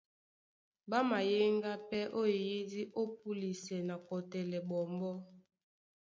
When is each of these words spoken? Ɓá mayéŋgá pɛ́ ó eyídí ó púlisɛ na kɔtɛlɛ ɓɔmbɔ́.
Ɓá 0.89 0.97
mayéŋgá 1.09 1.71
pɛ́ 1.89 2.11
ó 2.19 2.21
eyídí 2.35 2.81
ó 3.01 3.03
púlisɛ 3.19 3.75
na 3.87 3.95
kɔtɛlɛ 4.07 4.57
ɓɔmbɔ́. 4.69 5.15